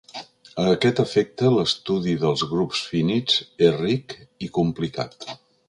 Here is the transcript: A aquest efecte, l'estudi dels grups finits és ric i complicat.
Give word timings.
A 0.61 0.63
aquest 0.69 1.01
efecte, 1.03 1.51
l'estudi 1.57 2.15
dels 2.25 2.45
grups 2.55 2.81
finits 2.95 3.39
és 3.69 3.79
ric 3.85 4.19
i 4.49 4.51
complicat. 4.59 5.19